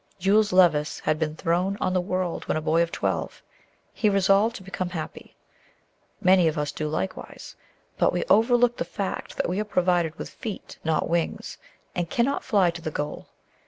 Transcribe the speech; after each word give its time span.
Jules 0.17 0.51
Levice 0.51 0.99
had 1.01 1.19
been 1.19 1.35
thrown 1.35 1.77
on 1.79 1.93
the 1.93 2.01
world 2.01 2.47
when 2.47 2.57
a 2.57 2.59
boy 2.61 2.81
of 2.81 2.91
twelve. 2.91 3.43
He 3.93 4.09
resolved 4.09 4.55
to 4.55 4.63
become 4.63 4.89
happy. 4.89 5.35
Many 6.19 6.47
of 6.47 6.57
us 6.57 6.71
do 6.71 6.87
likewise; 6.87 7.55
but 7.99 8.11
we 8.11 8.23
overlook 8.27 8.77
the 8.77 8.83
fact 8.83 9.37
that 9.37 9.47
we 9.47 9.59
are 9.59 9.63
provided 9.63 10.17
with 10.17 10.31
feet, 10.31 10.79
not 10.83 11.07
wings, 11.07 11.59
and 11.93 12.09
cannot 12.09 12.43
fly 12.43 12.71
to 12.71 12.81
the 12.81 12.89
goal. 12.89 13.27